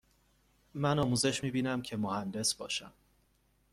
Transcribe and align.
من 0.73 0.99
آموزش 0.99 1.43
می 1.43 1.51
بینم 1.51 1.81
که 1.81 1.97
مهندس 1.97 2.53
باشم. 2.55 2.93